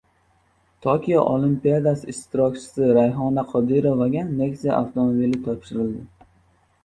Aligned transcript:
Tokio 0.85 1.25
Olimpiadasi 1.33 2.07
ishtirokchisi 2.13 2.87
Rayhona 2.97 3.43
Qodirovaga 3.51 4.23
"Nexia" 4.39 4.73
avtomobili 4.79 5.43
topshirildi 5.49 6.01